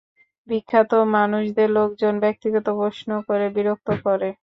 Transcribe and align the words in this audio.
বিখ্যাত 0.47 0.91
মানুষদের 1.15 1.69
লোকজন 1.77 2.13
ব্যক্তিগত 2.23 2.67
প্রশ্ন 2.79 3.09
করে 3.27 3.45
বিরক্ত 3.55 3.87
করে। 4.05 4.29